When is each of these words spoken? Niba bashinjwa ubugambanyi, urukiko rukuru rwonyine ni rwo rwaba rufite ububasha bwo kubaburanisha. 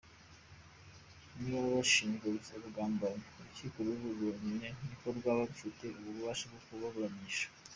Niba 1.39 1.59
bashinjwa 1.73 2.25
ubugambanyi, 2.57 3.23
urukiko 3.37 3.77
rukuru 3.85 4.09
rwonyine 4.17 4.67
ni 4.83 4.93
rwo 4.97 5.09
rwaba 5.17 5.41
rufite 5.49 5.85
ububasha 5.99 6.43
bwo 6.49 6.59
kubaburanisha. 6.67 7.47